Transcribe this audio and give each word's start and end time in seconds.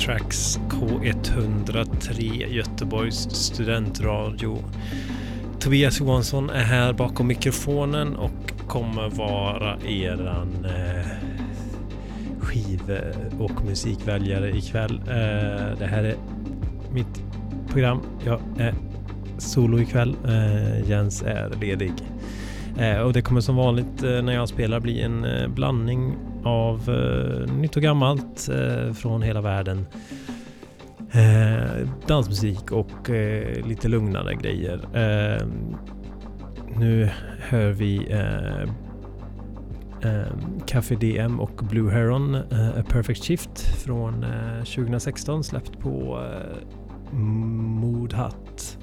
Tracks 0.00 0.58
K103 0.68 2.46
Göteborgs 2.46 3.30
studentradio. 3.30 4.58
Tobias 5.58 6.00
Johansson 6.00 6.50
är 6.50 6.64
här 6.64 6.92
bakom 6.92 7.26
mikrofonen 7.26 8.16
och 8.16 8.52
kommer 8.66 9.08
vara 9.08 9.76
eran 9.86 10.64
eh, 10.64 11.06
skiv 12.40 12.80
och 13.38 13.64
musikväljare 13.64 14.56
ikväll. 14.56 15.00
Eh, 15.08 15.78
det 15.78 15.86
här 15.90 16.04
är 16.04 16.14
mitt 16.92 17.22
program. 17.68 18.00
Jag 18.24 18.40
är 18.58 18.74
solo 19.38 19.80
ikväll. 19.80 20.16
Eh, 20.24 20.90
Jens 20.90 21.22
är 21.22 21.50
ledig. 21.60 21.92
Eh, 22.78 23.00
och 23.00 23.12
det 23.12 23.22
kommer 23.22 23.40
som 23.40 23.56
vanligt 23.56 24.02
eh, 24.02 24.22
när 24.22 24.32
jag 24.32 24.48
spelar 24.48 24.80
bli 24.80 25.00
en 25.00 25.24
eh, 25.24 25.48
blandning 25.48 26.14
av 26.44 26.90
eh, 26.90 27.54
nytt 27.54 27.76
och 27.76 27.82
gammalt 27.82 28.29
eh, 28.48 28.92
från 28.92 29.22
hela 29.22 29.40
världen. 29.40 29.86
Eh, 31.12 31.88
dansmusik 32.06 32.72
och 32.72 33.10
eh, 33.10 33.66
lite 33.66 33.88
lugnare 33.88 34.34
grejer. 34.34 34.80
Eh, 34.94 35.46
nu 36.76 37.10
hör 37.38 37.70
vi 37.70 38.12
eh, 38.12 38.62
eh, 40.10 40.32
Café 40.66 40.94
DM 40.94 41.40
och 41.40 41.64
Blue 41.70 41.92
Heron 41.92 42.34
A 42.34 42.82
Perfect 42.88 43.24
Shift 43.24 43.60
från 43.60 44.24
2016 44.58 45.44
släppt 45.44 45.78
på 45.78 46.24
Mood 47.12 48.12
Hut. 48.12 48.78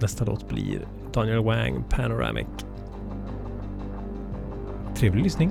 nästa 0.00 0.24
låt 0.24 0.48
blir 0.48 0.86
Daniel 1.12 1.44
Wang 1.44 1.84
Panoramic 1.90 2.46
Trevlig 4.94 5.22
lyssning. 5.22 5.50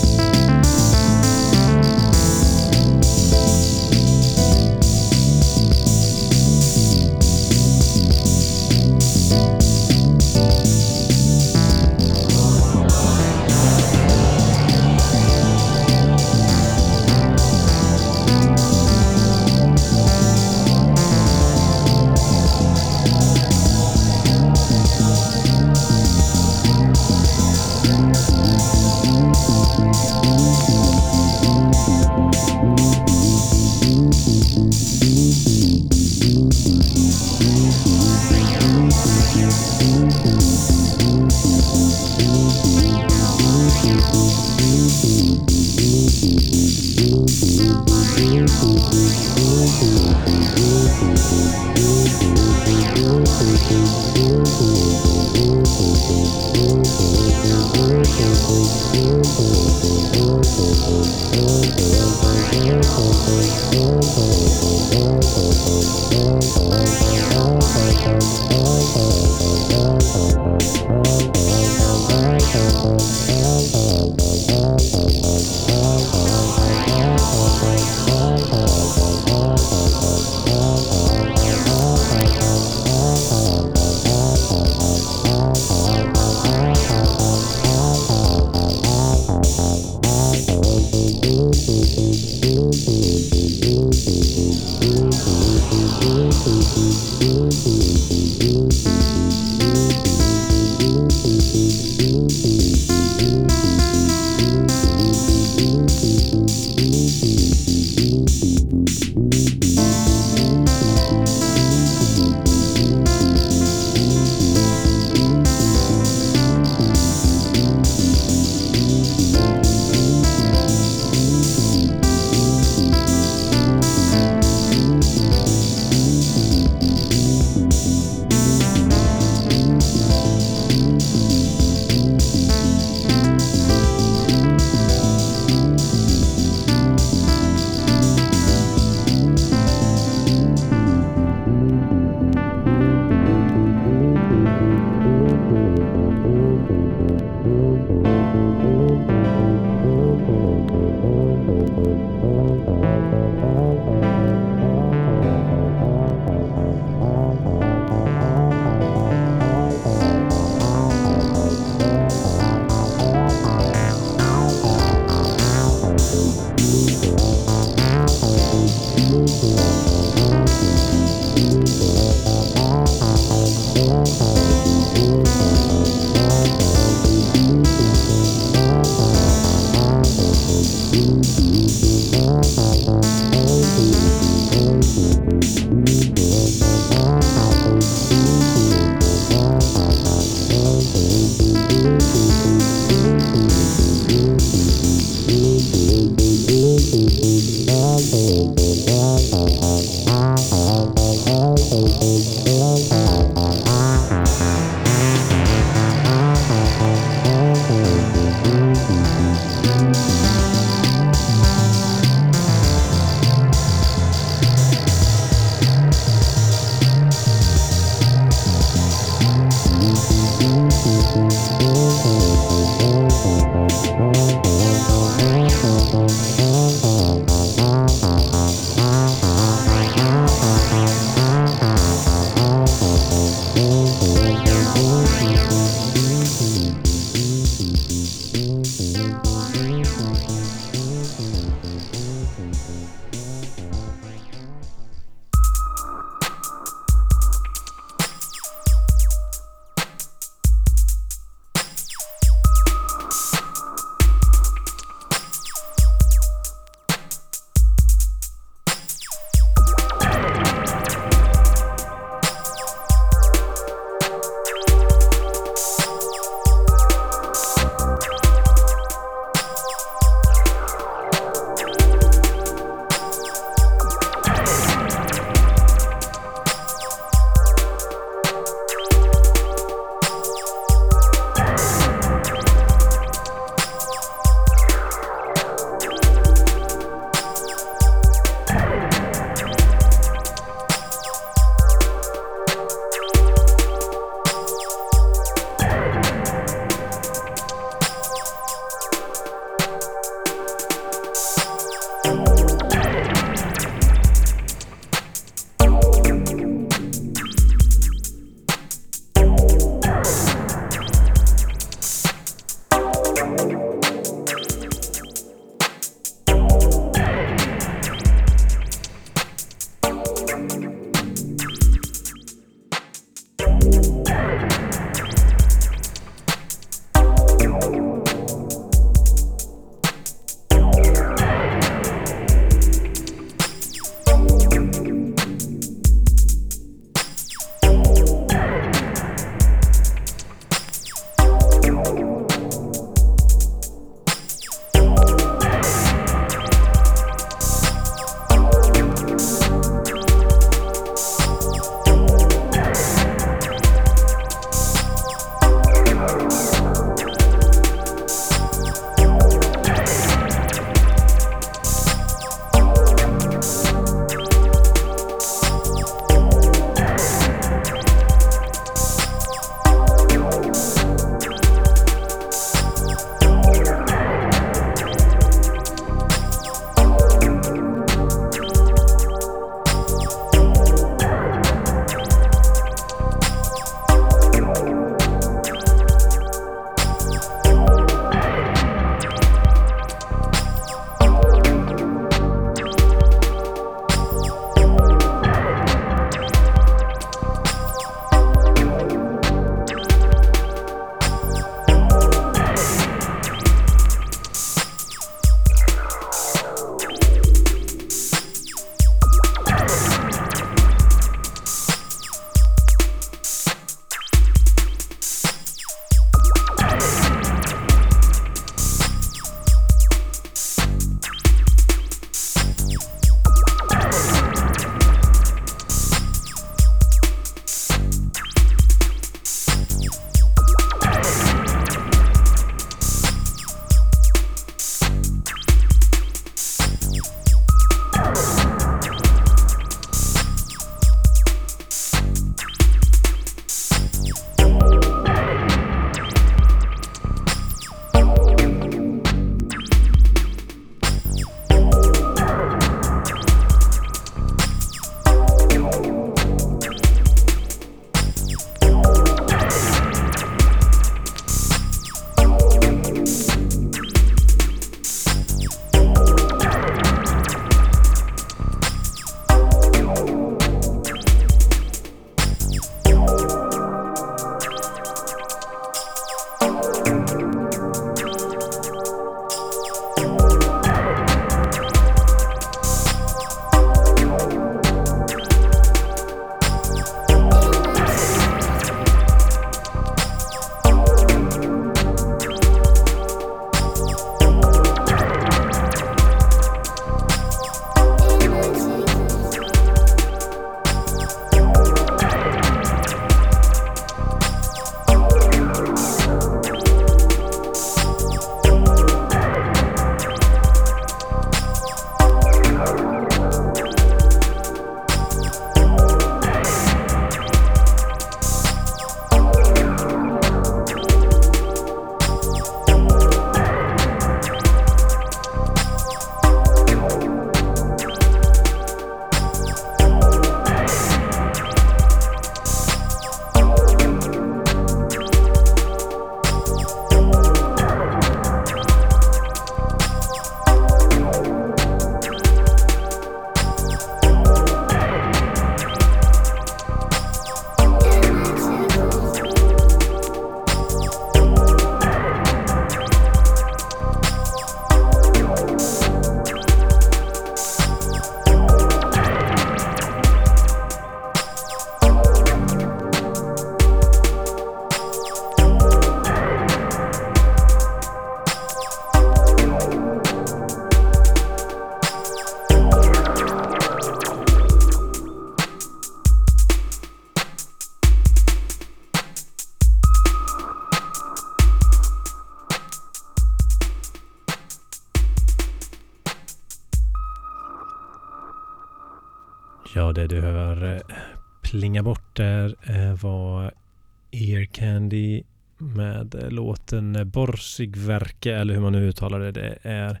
Borsigverke 597.12 598.34
eller 598.34 598.54
hur 598.54 598.60
man 598.60 598.72
nu 598.72 598.88
uttalar 598.88 599.20
det. 599.20 599.32
Det 599.32 599.58
är 599.62 600.00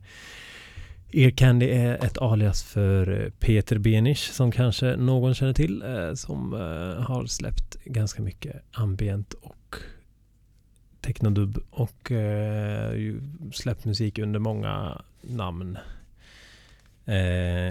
Ear 1.14 1.30
Candy 1.30 1.66
är 1.66 2.04
ett 2.04 2.18
alias 2.18 2.62
för 2.62 3.22
eh, 3.24 3.30
Peter 3.30 3.78
Benisch 3.78 4.30
som 4.32 4.52
kanske 4.52 4.96
någon 4.96 5.34
känner 5.34 5.52
till 5.52 5.82
eh, 5.82 6.14
som 6.14 6.54
eh, 6.54 7.04
har 7.04 7.26
släppt 7.26 7.84
ganska 7.84 8.22
mycket 8.22 8.62
ambient 8.72 9.34
och 9.34 9.76
technodub 11.00 11.58
och 11.70 12.12
släppt 13.52 13.84
musik 13.84 14.18
under 14.18 14.40
många 14.40 15.02
namn. 15.20 15.78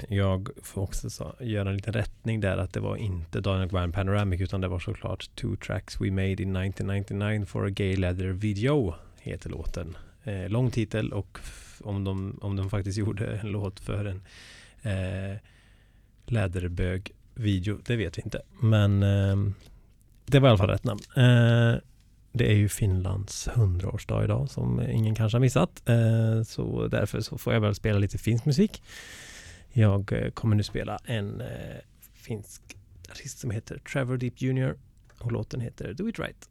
Jag 0.07 0.49
får 0.63 0.81
också 0.81 1.35
göra 1.39 1.69
en 1.69 1.75
liten 1.75 1.93
rättning 1.93 2.39
där 2.39 2.57
att 2.57 2.73
det 2.73 2.79
var 2.79 2.95
inte 2.95 3.41
Daniel 3.41 3.69
Grand 3.69 3.93
Panoramic 3.93 4.41
utan 4.41 4.61
det 4.61 4.67
var 4.67 4.79
såklart 4.79 5.35
Two 5.35 5.55
Tracks 5.65 6.01
We 6.01 6.11
Made 6.11 6.43
in 6.43 6.55
1999 6.55 7.45
for 7.45 7.65
a 7.65 7.69
Gay 7.69 7.95
Leather 7.95 8.27
Video 8.27 8.95
heter 9.21 9.49
låten. 9.49 9.97
Eh, 10.23 10.49
lång 10.49 10.71
titel 10.71 11.13
och 11.13 11.39
om 11.83 12.03
de, 12.03 12.39
om 12.41 12.55
de 12.55 12.69
faktiskt 12.69 12.97
gjorde 12.97 13.37
en 13.37 13.47
låt 13.51 13.79
för 13.79 14.05
en 14.05 14.21
eh, 14.81 15.37
läderbög 16.25 17.11
video, 17.33 17.79
det 17.85 17.95
vet 17.95 18.17
vi 18.17 18.21
inte. 18.21 18.41
Men 18.59 19.03
eh, 19.03 19.53
det 20.25 20.39
var 20.39 20.47
i 20.47 20.49
alla 20.49 20.57
fall 20.57 20.69
rätt 20.69 20.83
namn. 20.83 21.01
Eh, 21.15 21.81
det 22.33 22.51
är 22.51 22.55
ju 22.55 22.69
Finlands 22.69 23.47
hundraårsdag 23.47 24.23
idag 24.23 24.49
som 24.49 24.81
ingen 24.81 25.15
kanske 25.15 25.35
har 25.35 25.41
missat. 25.41 25.89
Eh, 25.89 26.43
så 26.43 26.87
därför 26.87 27.21
så 27.21 27.37
får 27.37 27.53
jag 27.53 27.61
väl 27.61 27.75
spela 27.75 27.99
lite 27.99 28.17
finsk 28.17 28.45
musik. 28.45 28.83
Jag 29.73 30.13
eh, 30.13 30.31
kommer 30.31 30.55
nu 30.55 30.63
spela 30.63 30.99
en 31.05 31.41
eh, 31.41 31.77
finsk 32.13 32.61
artist 33.11 33.39
som 33.39 33.51
heter 33.51 33.77
Trevor 33.77 34.17
Deep 34.17 34.41
Jr. 34.41 34.75
och 35.19 35.31
låten 35.31 35.61
heter 35.61 35.93
Do 35.93 36.09
It 36.09 36.19
Right. 36.19 36.50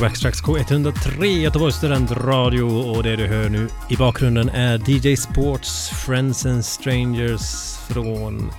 Waxtrax 0.00 0.42
K103 0.42 1.24
Göteborgs 1.24 1.76
studentradio 1.76 2.62
och 2.62 3.02
det 3.02 3.16
du 3.16 3.26
hör 3.26 3.48
nu 3.48 3.68
i 3.90 3.96
bakgrunden 3.96 4.48
är 4.48 4.90
DJ 4.90 5.16
Sports 5.16 5.88
Friends 5.88 6.46
and 6.46 6.64
Strangers 6.64 7.76
från 7.88 8.50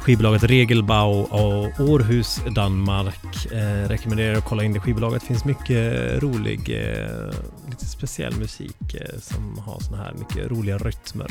skivbolaget 0.00 0.42
Regelbau 0.42 1.10
och 1.20 1.80
Århus, 1.80 2.40
Danmark. 2.54 3.52
Eh, 3.52 3.88
rekommenderar 3.88 4.38
att 4.38 4.44
kolla 4.44 4.64
in 4.64 4.72
det 4.72 4.80
skivbolaget. 4.80 5.22
Finns 5.22 5.44
mycket 5.44 6.22
rolig, 6.22 6.60
eh, 6.60 7.34
lite 7.68 7.86
speciell 7.86 8.36
musik 8.36 8.94
eh, 8.94 9.18
som 9.20 9.58
har 9.58 9.80
såna 9.80 9.96
här 9.96 10.14
mycket 10.18 10.50
roliga 10.50 10.78
rytmer. 10.78 11.30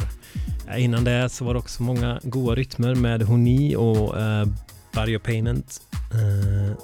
Eh, 0.69 0.83
innan 0.83 1.03
det 1.03 1.29
så 1.29 1.45
var 1.45 1.53
det 1.53 1.59
också 1.59 1.83
många 1.83 2.19
goa 2.23 2.55
rytmer 2.55 2.95
med 2.95 3.21
Honi 3.21 3.75
och 3.75 4.19
eh, 4.19 4.47
Barrio 4.93 5.19
Payment. 5.19 5.81
Eh, 6.11 6.77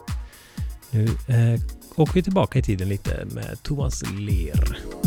nu 0.92 1.06
eh, 1.28 1.62
åker 1.96 2.14
vi 2.14 2.24
tillbaka 2.24 2.60
i 2.60 2.62
tiden 2.62 2.90
lite 2.90 3.26
med 3.26 3.64
Thomas 3.64 4.04
Ler. 4.20 5.05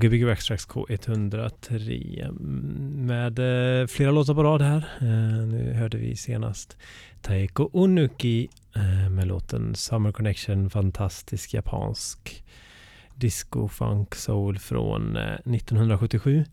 Gbg 0.00 0.26
Backstracks 0.26 0.68
K103 0.68 2.32
med 3.06 3.38
eh, 3.38 3.86
flera 3.86 4.10
låtar 4.10 4.34
på 4.34 4.42
rad 4.42 4.62
här. 4.62 4.88
Eh, 5.00 5.46
nu 5.46 5.72
hörde 5.72 5.98
vi 5.98 6.16
senast 6.16 6.76
Taeko 7.22 7.70
Onuki 7.72 8.48
eh, 8.76 9.10
med 9.10 9.26
låten 9.26 9.74
Summer 9.74 10.12
Connection, 10.12 10.70
fantastisk 10.70 11.54
japansk 11.54 12.44
disco, 13.14 13.68
funk, 13.68 14.14
soul 14.14 14.58
från 14.58 15.16
eh, 15.16 15.34
1977. 15.34 16.44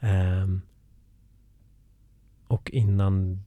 Ehm, 0.00 0.62
och 2.46 2.70
innan 2.70 3.44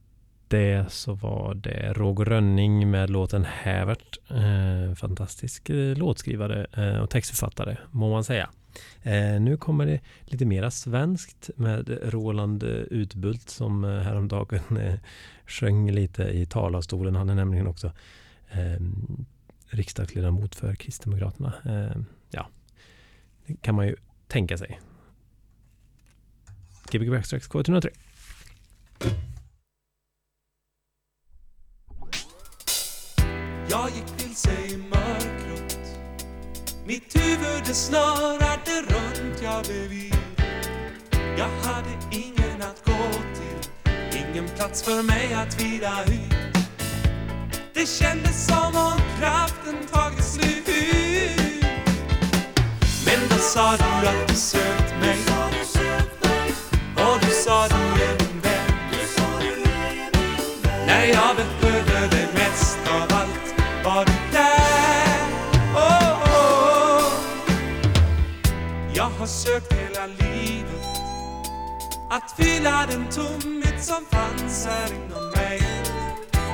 det 0.48 0.92
så 0.92 1.14
var 1.14 1.54
det 1.54 1.92
Roger 1.92 2.24
Rönning 2.24 2.90
med 2.90 3.10
låten 3.10 3.44
Hävert. 3.44 4.18
Eh, 4.30 4.94
fantastisk 4.94 5.70
eh, 5.70 5.96
låtskrivare 5.96 6.66
och 7.02 7.10
textförfattare 7.10 7.76
må 7.90 8.10
man 8.10 8.24
säga. 8.24 8.50
Eh, 9.02 9.40
nu 9.40 9.56
kommer 9.56 9.86
det 9.86 10.00
lite 10.24 10.44
mera 10.44 10.70
svenskt 10.70 11.50
med 11.56 11.98
Roland 12.02 12.62
Utbult 12.62 13.50
som 13.50 13.84
eh, 13.84 13.90
häromdagen 13.90 14.76
eh, 14.76 14.94
sjöng 15.46 15.90
lite 15.90 16.22
i 16.22 16.46
talarstolen. 16.46 17.16
Han 17.16 17.30
är 17.30 17.34
nämligen 17.34 17.66
också 17.66 17.92
eh, 18.50 18.80
riksdagsledamot 19.66 20.54
för 20.54 20.74
Kristdemokraterna. 20.74 21.52
Eh, 21.64 22.02
ja, 22.30 22.48
det 23.46 23.54
kan 23.54 23.74
man 23.74 23.86
ju 23.86 23.96
tänka 24.28 24.58
sig. 24.58 24.80
Gbg 26.90 27.10
Backstracks 27.10 27.48
K103. 27.48 27.88
Jag 33.70 33.90
gick 33.90 34.24
vilse 34.24 34.50
mitt 36.90 37.16
huvud 37.16 37.62
det 37.66 37.74
snurrade 37.74 38.82
runt, 38.88 39.42
jag 39.42 39.64
blev 39.64 39.92
yr. 39.92 40.14
Jag 41.38 41.50
hade 41.68 41.90
ingen 42.10 42.62
att 42.62 42.84
gå 42.84 43.12
till, 43.34 43.70
ingen 44.20 44.48
plats 44.56 44.82
för 44.82 45.02
mig 45.02 45.34
att 45.34 45.62
vila 45.62 46.04
ut. 46.04 46.34
Det 47.74 47.86
kändes 47.86 48.46
som 48.46 48.76
om 48.76 49.00
kraften 49.20 49.76
tagit 49.92 50.24
slut. 50.24 50.68
Men 53.06 53.28
då 53.28 53.36
sa 53.36 53.76
du 53.76 54.08
att 54.08 54.28
du 54.28 54.34
sökt 54.34 54.94
mig. 55.00 55.18
Och 56.96 57.18
du 57.20 57.30
sa 57.44 57.68
du 57.68 58.02
är 58.02 58.16
min 58.18 58.40
vän. 58.40 58.70
När 60.86 61.04
jag 61.04 61.36
behövde 61.36 61.59
sökt 69.30 69.72
hela 69.72 70.06
livet 70.06 70.86
att 72.10 72.32
fylla 72.36 72.86
den 72.86 73.06
tomhet 73.10 73.84
som 73.84 74.04
fanns 74.10 74.66
här 74.66 74.88
inom 74.94 75.30
mig. 75.30 75.62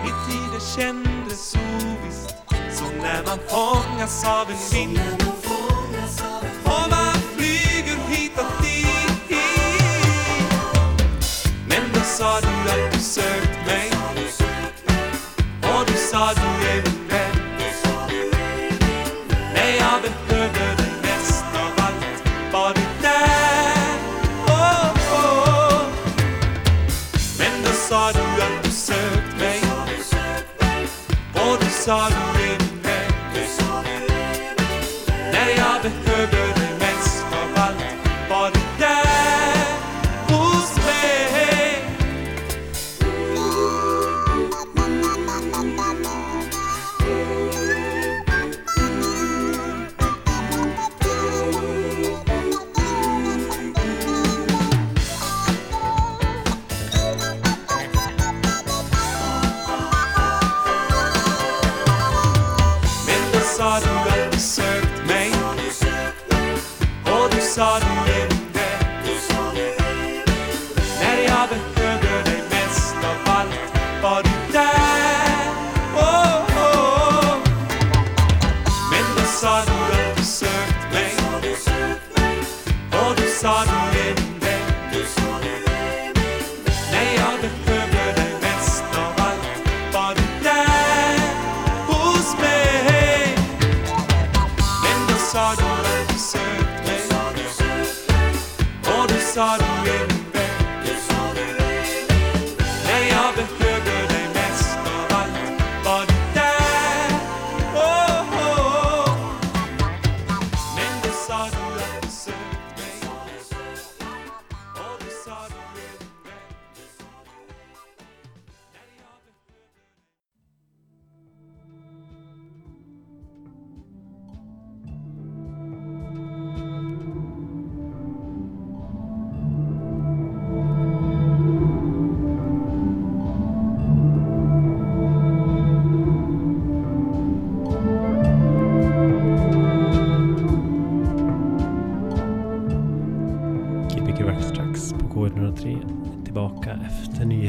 Mitt 0.04 0.34
liv 0.34 0.48
det 0.54 0.80
kändes 0.80 1.54
ovisst, 1.54 2.34
som 2.78 2.98
när 3.02 3.22
man 3.26 3.38
fångas 3.48 4.24
av 4.24 4.50
en 4.50 4.56
vind. 4.72 5.00
Och 6.64 6.90
man 6.90 7.14
flyger 7.36 7.98
hit 8.08 8.32
och 8.38 8.62
dit. 8.62 9.38
Men 11.68 11.82
då 11.94 12.00
sa 12.00 12.40
du 12.40 12.70
att 12.70 12.92
du 12.92 12.98
sökt 12.98 13.66
mig. 13.66 13.90
Och 15.62 15.86
du 15.86 15.94
sa 16.10 16.32
du 16.34 16.68
är 16.68 16.85
Och 31.88 32.25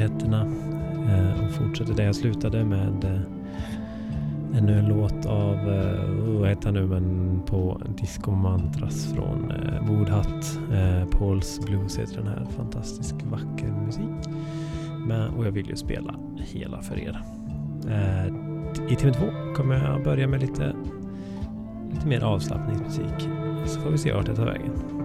nyheterna 0.08 0.41
eh, 1.10 1.45
och 1.45 1.51
fortsätter 1.51 1.93
där 1.93 2.05
jag 2.05 2.16
slutade 2.16 2.64
med 2.64 3.03
eh, 3.03 4.58
ännu 4.58 4.80
en 4.80 4.86
låt 4.86 5.26
av, 5.26 5.55
eh, 5.55 6.39
vad 6.39 6.49
heter 6.49 6.66
han 6.66 6.74
nu, 6.74 6.88
men 6.88 7.39
på 7.45 7.82
Disco 7.97 8.32
Mantras 8.32 9.14
från 9.14 9.53
Woodhut. 9.82 10.60
Pauls 11.12 11.60
Blues 11.66 11.99
heter 11.99 12.16
den 12.16 12.28
här. 12.28 12.45
Fantastisk 12.58 13.16
vacker 13.24 13.74
musik. 13.86 14.34
Men, 15.08 15.30
och 15.30 15.45
jag 15.45 15.51
vill 15.51 15.70
ju 15.70 15.76
spela 15.76 16.16
hela 16.38 16.82
för 16.82 16.99
er. 16.99 17.22
I 18.89 18.95
timme 18.95 19.14
två 19.14 19.26
kommer 19.55 19.76
jag 19.76 20.03
börja 20.03 20.28
med 20.28 20.41
lite, 20.41 20.76
lite 21.93 22.08
mer 22.08 22.24
avslappningsmusik. 22.24 23.30
Så 23.66 23.80
får 23.80 23.89
vi 23.89 23.97
se 23.97 24.14
vart 24.14 24.26
det 24.26 24.36
tar 24.36 24.45
vägen. 24.45 24.97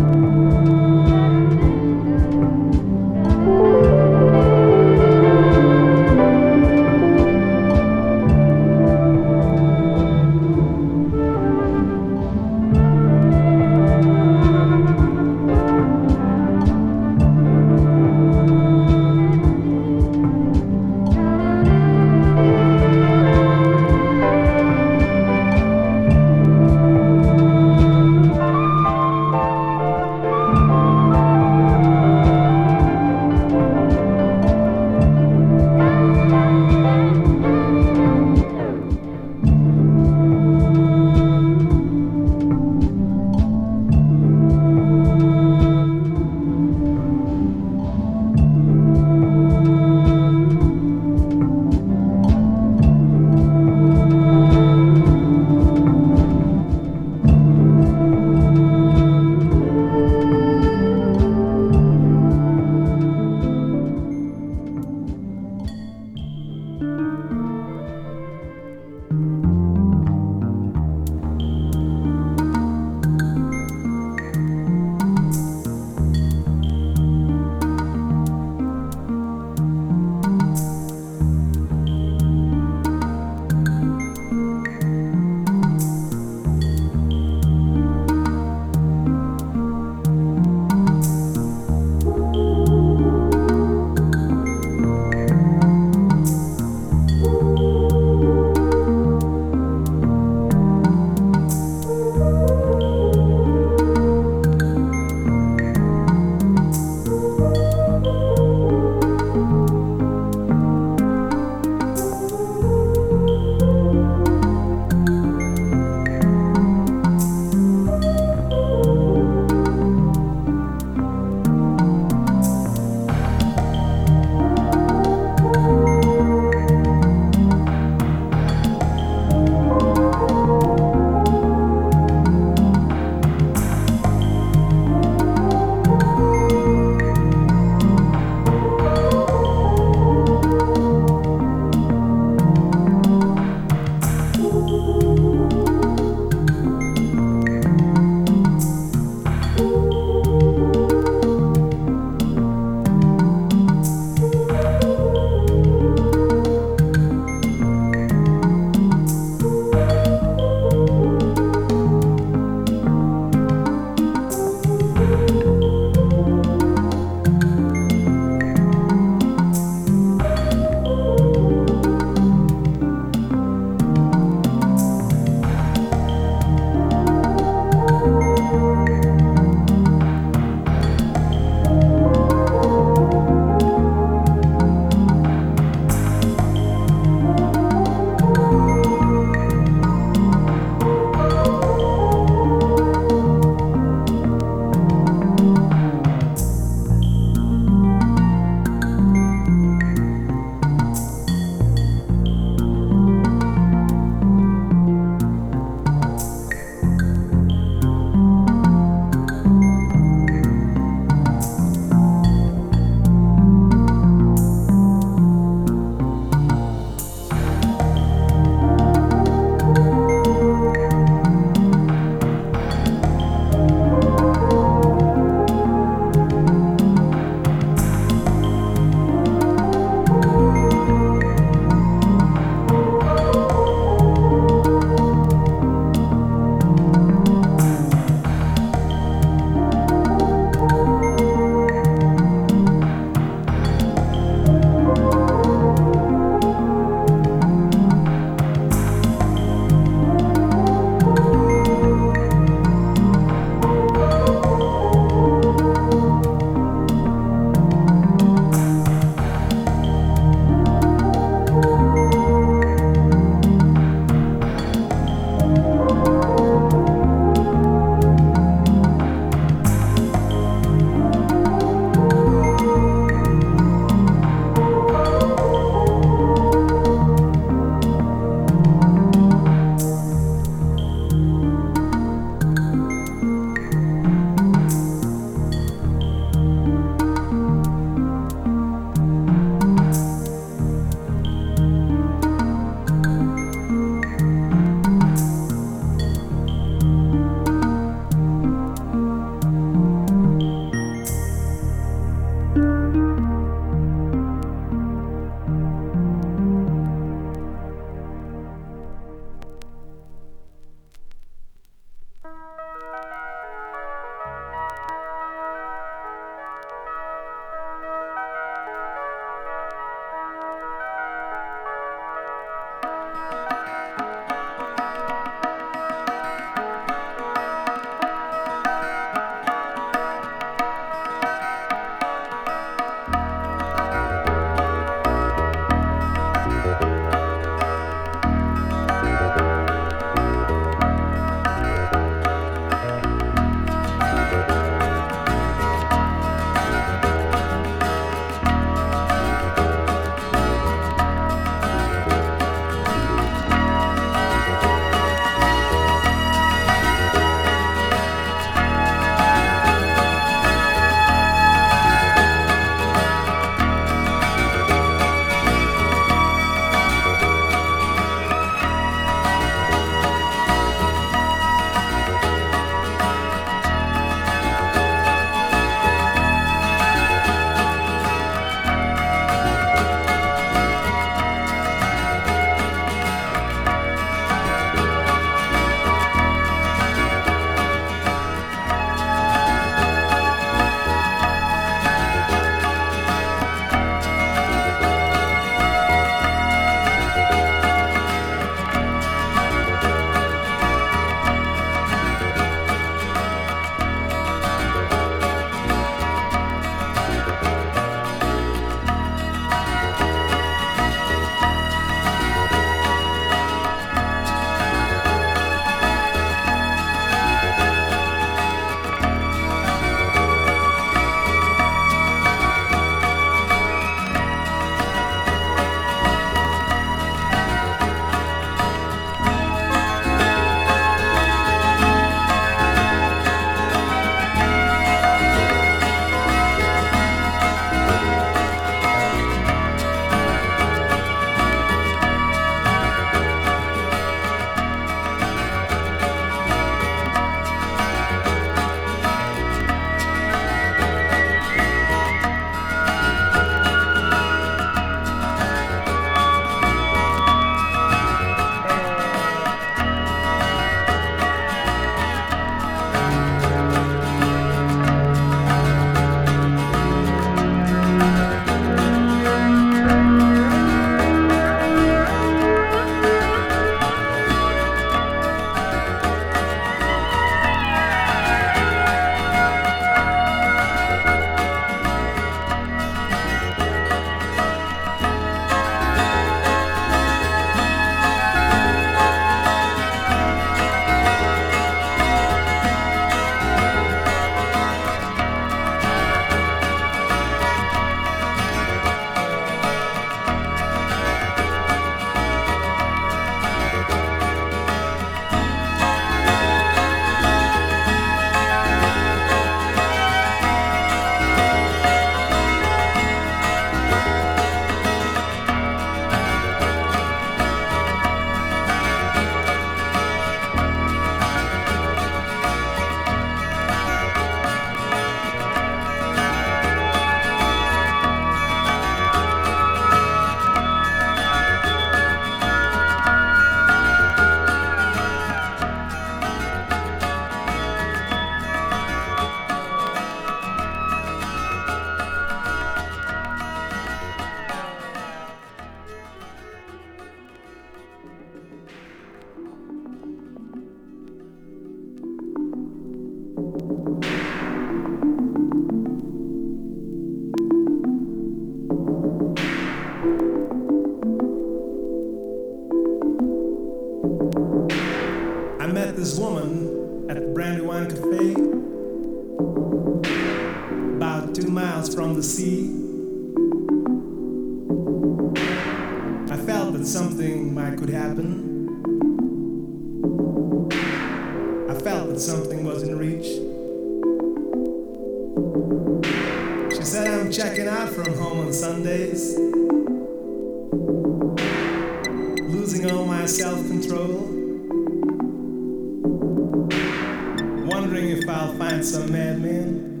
wondering 598.00 598.22
if 598.22 598.28
I'll 598.30 598.54
find 598.54 598.82
some 598.82 599.12
madman. 599.12 600.00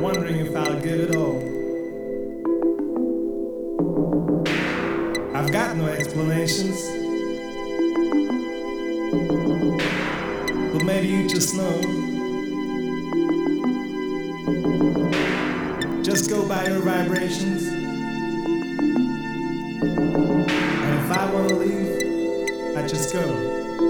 Wondering 0.00 0.36
if 0.36 0.54
I'll 0.54 0.80
give 0.80 1.00
it 1.00 1.16
all. 1.16 1.40
I've 5.34 5.50
got 5.50 5.76
no 5.76 5.86
explanations. 5.86 6.86
But 10.72 10.84
maybe 10.84 11.08
you 11.08 11.28
just 11.28 11.56
know. 11.56 11.80
Just 16.04 16.30
go 16.30 16.46
by 16.46 16.68
your 16.68 16.82
vibrations. 16.82 17.64
And 20.22 21.00
if 21.00 21.10
I 21.10 21.32
want 21.32 21.48
to 21.48 21.56
leave, 21.56 22.76
I 22.76 22.86
just 22.86 23.12
go. 23.12 23.89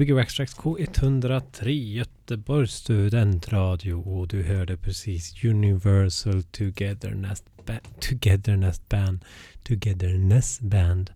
Gbg 0.00 0.12
Waxtrax 0.14 0.54
K103 0.56 1.68
Göteborgs 1.68 2.74
studentradio. 2.74 3.94
Och 3.94 4.28
du 4.28 4.42
hörde 4.42 4.76
precis. 4.76 5.44
Universal 5.44 6.42
Togetherness, 6.42 7.44
ba- 7.66 7.80
Togetherness 8.00 8.88
Band 8.88 9.24
Togetherness 9.62 10.60
Band 10.60 11.10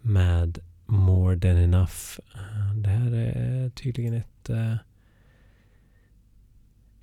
med 0.00 0.58
More 0.86 1.38
Than 1.40 1.56
Enough. 1.56 2.18
Eh, 2.34 2.74
det 2.76 2.88
här 2.88 3.12
är 3.12 3.70
tydligen 3.70 4.14
ett 4.14 4.50
eh, 4.50 4.76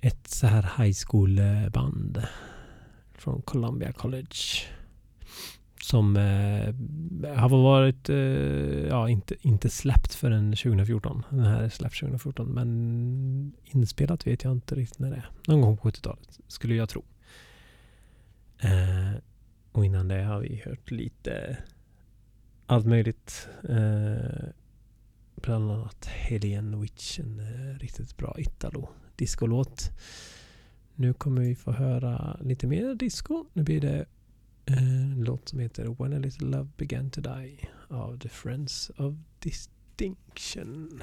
ett 0.00 0.28
så 0.28 0.46
här 0.46 0.84
high 0.84 0.96
school 1.06 1.40
band 1.72 2.22
från 3.14 3.42
Columbia 3.42 3.92
College 3.92 4.36
som 5.90 6.16
eh, 6.16 7.34
har 7.36 7.48
varit, 7.48 8.08
eh, 8.08 8.16
ja 8.88 9.08
inte, 9.08 9.34
inte 9.40 9.70
släppt 9.70 10.14
förrän 10.14 10.50
2014. 10.50 11.22
Den 11.30 11.40
här 11.40 11.62
är 11.62 11.68
släppt 11.68 12.00
2014 12.00 12.48
men 12.48 13.52
inspelat 13.64 14.26
vet 14.26 14.44
jag 14.44 14.52
inte 14.52 14.74
riktigt 14.74 14.98
när 14.98 15.10
det 15.10 15.16
är. 15.16 15.30
Någon 15.46 15.60
gång 15.60 15.76
på 15.76 15.90
70-talet 15.90 16.40
skulle 16.46 16.74
jag 16.74 16.88
tro. 16.88 17.04
Eh, 18.58 19.20
och 19.72 19.84
innan 19.84 20.08
det 20.08 20.22
har 20.22 20.40
vi 20.40 20.62
hört 20.64 20.90
lite 20.90 21.56
allt 22.66 22.86
möjligt. 22.86 23.48
Eh, 23.68 24.48
bland 25.34 25.70
annat 25.70 26.06
Helene 26.06 26.76
Witch, 26.76 27.18
en 27.18 27.40
eh, 27.40 27.78
riktigt 27.78 28.16
bra 28.16 28.34
Italo-discolåt. 28.38 29.90
Nu 30.94 31.12
kommer 31.12 31.42
vi 31.42 31.54
få 31.54 31.72
höra 31.72 32.36
lite 32.40 32.66
mer 32.66 32.94
disco. 32.94 33.44
Nu 33.52 33.62
blir 33.62 33.80
det 33.80 34.06
Eh, 34.70 34.78
en 34.78 35.24
låt 35.24 35.48
som 35.48 35.58
heter 35.58 35.84
When 35.84 36.12
a 36.12 36.18
little 36.18 36.46
love 36.46 36.68
began 36.76 37.10
to 37.10 37.20
die 37.20 37.68
av 37.88 38.18
The 38.18 38.28
Friends 38.28 38.90
of 38.96 39.14
Distinction. 39.38 41.02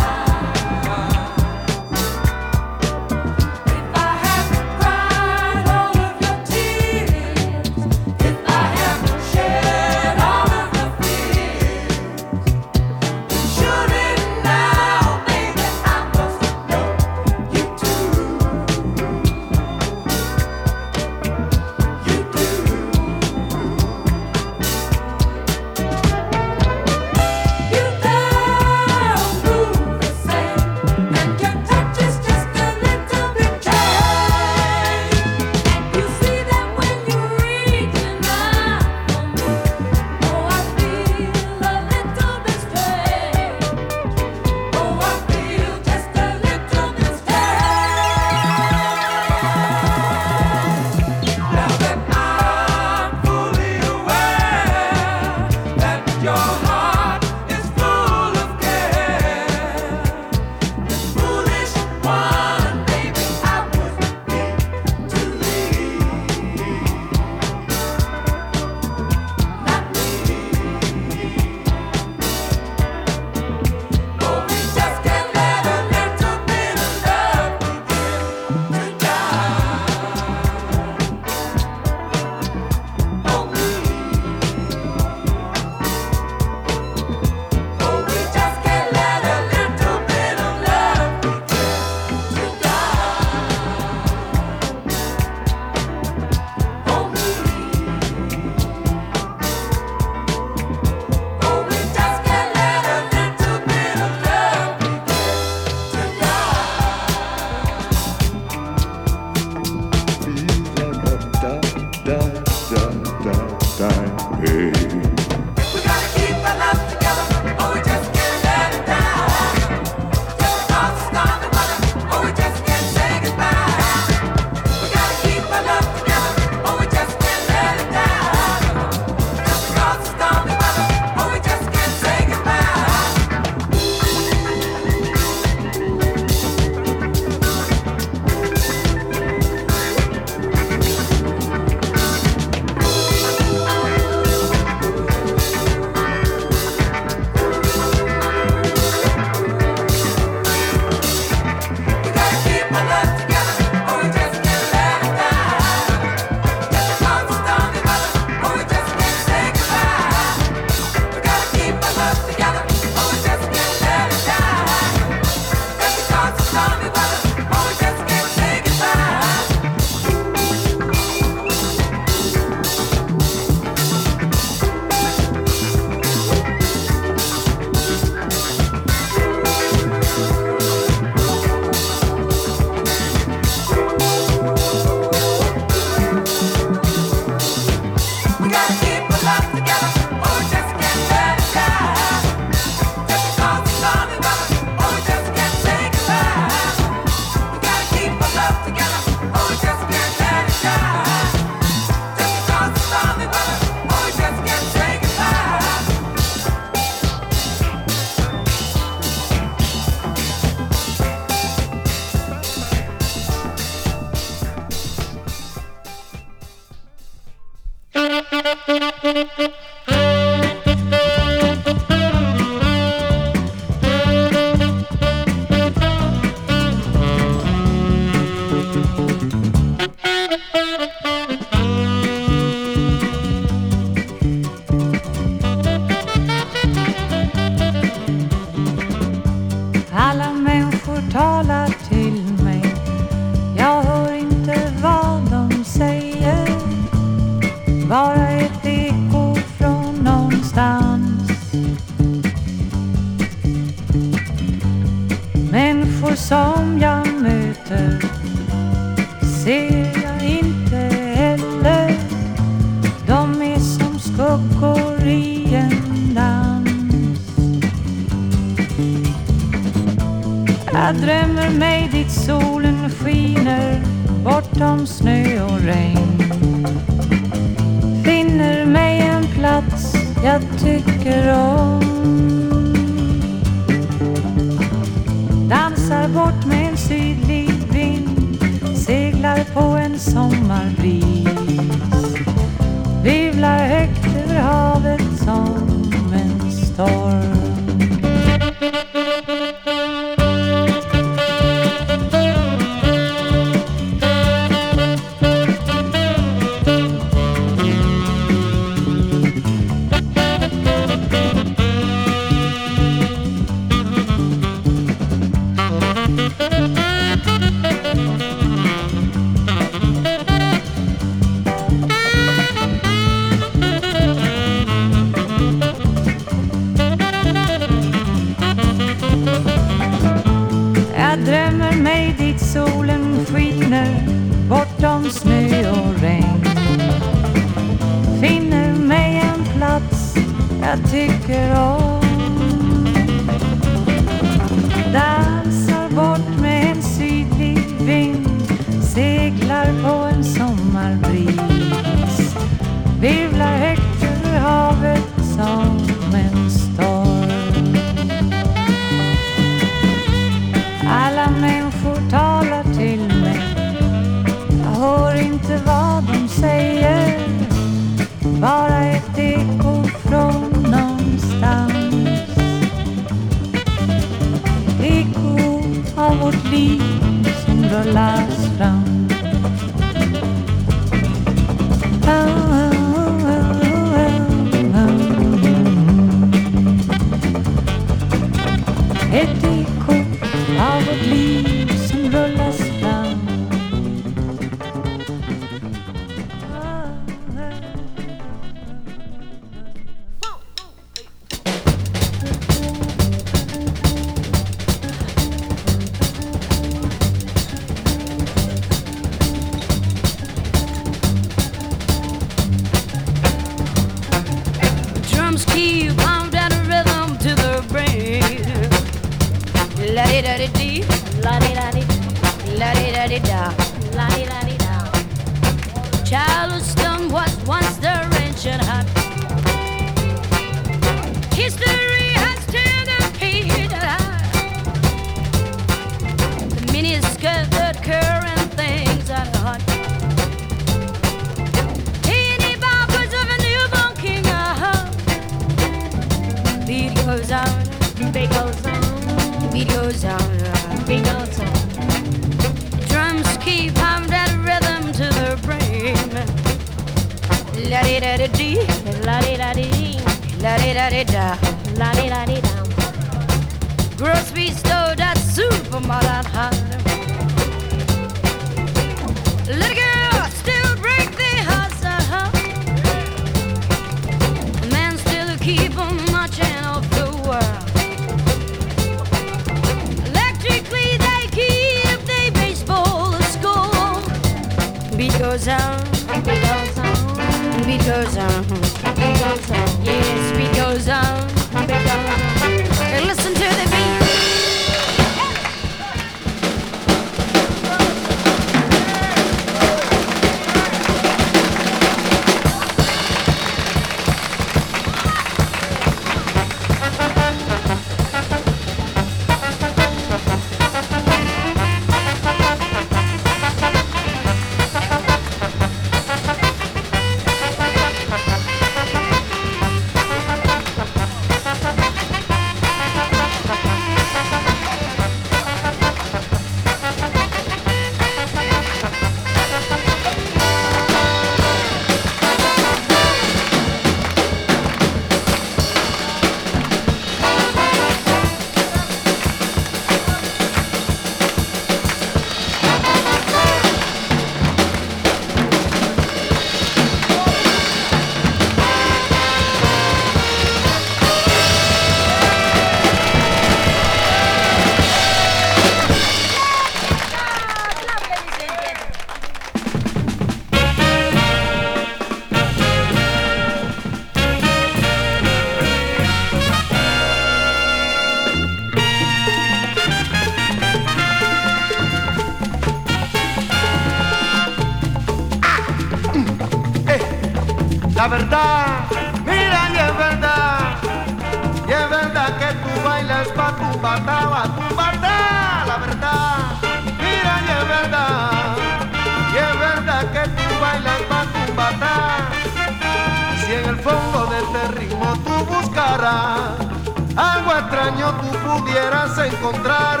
Pudieras 599.16 599.34
encontrar 599.34 600.00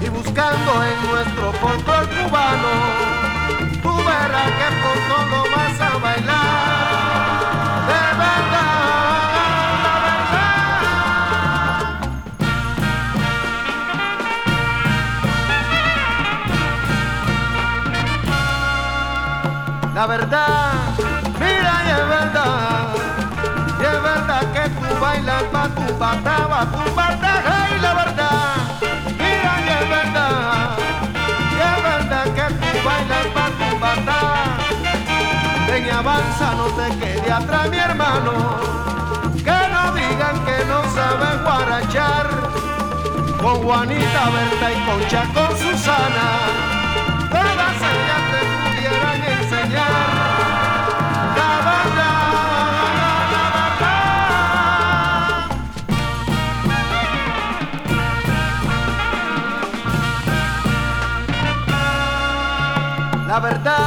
y 0.00 0.08
buscando 0.08 0.84
en 0.84 1.10
nuestro 1.10 1.52
folclor 1.54 2.08
cubano 2.08 2.68
tú 3.82 3.96
verás 3.96 4.50
que 4.58 4.68
pronto 4.82 5.16
lo 5.30 5.42
vas 5.56 5.80
a 5.80 5.82
bailar 5.98 7.36
de 7.88 8.00
verdad, 8.18 8.74
la 19.94 20.06
verdad. 20.06 20.72
Mira 21.38 21.74
y 21.84 21.90
es 21.90 22.08
verdad, 22.08 22.88
y 23.80 23.84
es 23.84 24.02
verdad 24.02 24.42
que 24.52 24.68
tú 24.70 25.00
bailas 25.00 25.42
pa' 25.44 25.68
tu 25.68 25.98
bata, 25.98 26.48
pa' 26.48 26.66
tu 26.66 26.94
bata, 26.94 27.65
No 36.38 36.66
te 36.76 36.88
quede 36.98 37.32
atrás 37.32 37.70
mi 37.70 37.78
hermano, 37.78 38.32
que 39.36 39.58
no 39.72 39.94
digan 39.94 40.44
que 40.44 40.64
no 40.66 40.82
sabes 40.94 41.42
guarachar, 41.42 42.26
con 43.40 43.62
Juanita, 43.62 44.30
Berta 44.30 44.70
y 44.70 44.74
Concha, 44.84 45.22
con 45.32 45.56
Susana, 45.56 46.26
todas 47.30 47.76
ellas 47.90 48.22
te 48.32 48.40
pudieran 48.68 49.20
enseñar. 49.40 50.26
La 63.26 63.40
verdad, 63.40 63.85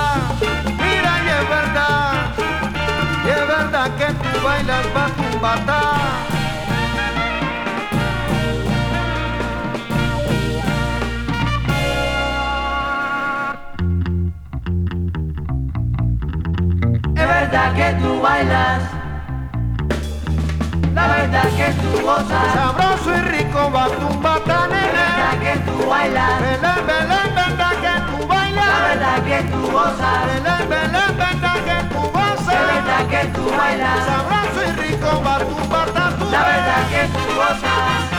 pa' 4.70 5.10
tu 5.18 5.40
bata. 5.40 5.82
Es 17.16 17.28
verdad 17.28 17.74
que 17.74 17.94
tú 18.02 18.22
bailas, 18.22 18.82
la 20.94 21.08
verdad 21.08 21.44
que 21.58 21.74
tú 21.82 22.06
gozas, 22.06 22.54
Sabroso 22.54 23.16
y 23.16 23.22
rico 23.22 23.72
va 23.72 23.88
tu 23.88 24.20
bata, 24.22 24.66
es 24.66 24.92
verdad 24.94 25.36
que 25.42 25.60
tú 25.66 25.90
bailas, 25.90 26.42
Belén, 26.42 26.86
Belén, 26.88 27.36
verdad 27.36 27.74
que 27.84 27.94
tú 28.12 28.28
bailas. 28.28 28.66
la 28.66 28.88
verdad 28.88 29.24
que 29.24 29.44
tú 29.52 29.72
gozas, 29.72 30.26
Belén, 30.28 30.70
Belén, 30.70 31.18
verdad 31.18 31.42
que. 31.42 31.49
Verdad 33.04 33.22
que 33.22 33.28
tú 33.30 33.50
bailas, 33.50 34.06
Sabroso 34.06 34.64
y 34.68 34.72
rico 34.88 35.24
va 35.26 35.40
tu 35.40 35.70
bata, 35.70 36.16
tú 36.18 36.26
la 36.32 36.44
verdad 36.44 36.90
que 36.90 37.08
tú 37.08 37.36
gozas. 37.36 38.19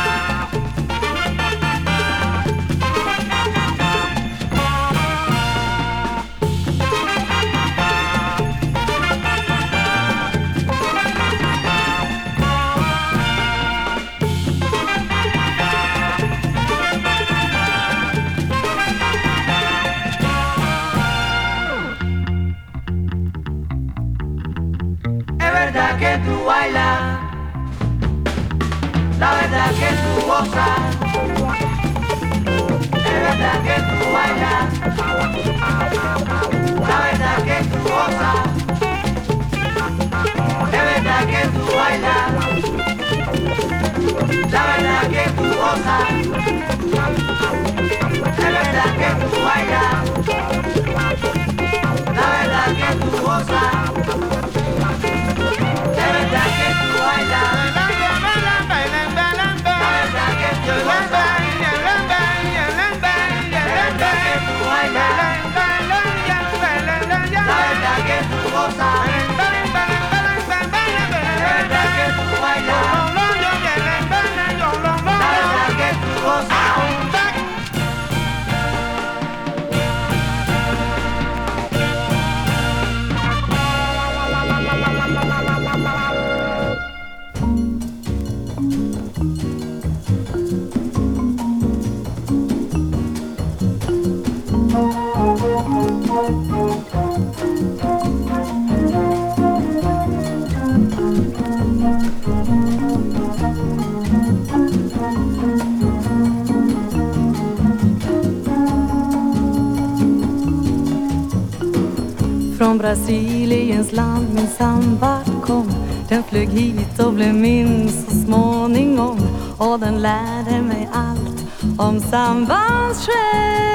Brasiliens 112.80 113.92
land 113.92 114.34
min 114.34 114.46
samba 114.46 115.20
kom. 115.42 115.70
Den 116.08 116.22
flög 116.22 116.48
hit 116.48 116.98
och 116.98 117.12
blev 117.12 117.34
min 117.34 117.88
så 117.88 118.10
småningom. 118.10 119.18
Och 119.58 119.80
den 119.80 120.02
lärde 120.02 120.62
mig 120.62 120.88
allt 120.92 121.44
om 121.78 122.00
sambans 122.00 123.06
själ. 123.06 123.70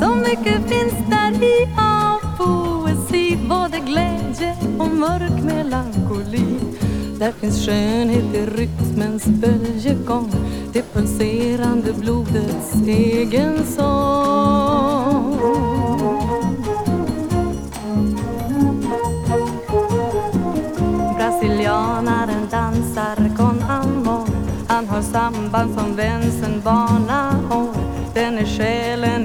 Så 0.00 0.14
mycket 0.14 0.68
finns 0.68 0.94
där 1.10 1.44
i 1.44 1.68
av 1.76 2.36
poesi 2.36 3.38
Både 3.48 3.78
glädje 3.78 4.56
och 4.78 4.90
mörk 4.90 5.42
melankoli. 5.44 6.58
Där 7.18 7.32
finns 7.32 7.66
skönhet 7.66 8.34
i 8.34 8.46
rytmens 8.46 9.24
böljegång. 9.26 10.41
Det 10.72 10.82
pulserande 10.92 11.92
blodets 11.92 12.74
egen 12.86 13.66
sång. 13.66 15.38
Brasilianaren 21.16 22.48
dansar 22.50 23.36
con 23.36 23.62
amor. 23.62 24.26
Han 24.68 24.88
har 24.88 25.02
samband 25.02 25.74
som 25.78 25.96
vänsen 25.96 26.60
barnaår 26.64 27.74
Den 28.14 28.38
är 28.38 28.44
själen 28.44 29.21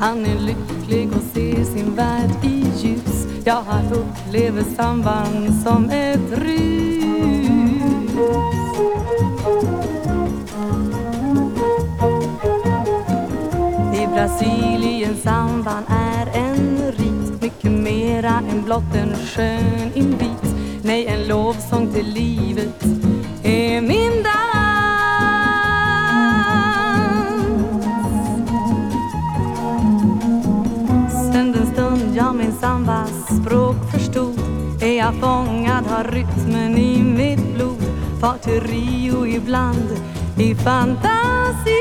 Han 0.00 0.26
är 0.26 0.38
lycklig 0.38 1.08
och 1.12 1.22
ser 1.34 1.64
sin 1.64 1.94
värld 1.94 2.30
i 2.42 2.64
ljus. 2.76 3.26
Ja, 3.44 3.64
han 3.68 3.92
upplever 3.92 4.62
samband 4.76 5.62
som 5.64 5.90
ett 5.90 6.30
rus. 6.32 7.04
I 13.94 14.06
Brasilien 14.06 15.16
samband 15.16 15.86
är 15.88 16.26
en 16.34 16.92
rit. 16.92 17.42
Mycket 17.42 17.70
mera 17.70 18.42
än 18.50 18.62
blott 18.64 18.94
en 18.94 19.14
skön 19.14 19.90
invit. 19.94 20.54
Nej, 20.82 21.06
en 21.06 21.28
lovsång 21.28 21.92
till 21.92 22.06
livet 22.06 22.84
är 23.42 23.80
min 23.80 24.22
dans 24.22 24.39
fångad, 35.20 35.84
har 35.86 36.04
rytmen 36.04 36.78
i 36.78 37.02
mitt 37.02 37.54
blod. 37.54 37.82
Far 38.20 38.38
till 38.38 38.60
Rio 38.60 39.26
ibland 39.26 39.88
i 40.38 40.54
fantasi. 40.54 41.80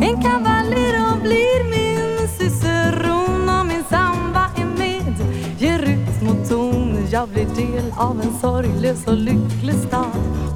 En 0.00 0.22
cavallero 0.22 1.20
blir 1.22 1.64
min 1.70 2.28
ciceron 2.28 3.48
och 3.60 3.66
min 3.66 3.84
samba 3.90 4.46
är 4.56 4.78
med. 4.78 5.14
Ger 5.58 5.78
rytm 5.78 6.28
och 6.28 6.48
ton, 6.48 7.06
jag 7.10 7.28
blir 7.28 7.46
del 7.46 7.92
av 7.96 8.20
en 8.20 8.32
sorglös 8.40 9.06
och 9.06 9.18
lycklig 9.18 9.74
stad. 9.88 10.06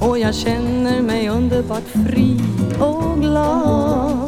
Och 0.01 0.19
jag 0.19 0.35
känner 0.35 1.01
mig 1.01 1.29
underbart 1.29 1.87
fri 1.93 2.41
och 2.79 3.21
glad. 3.21 4.18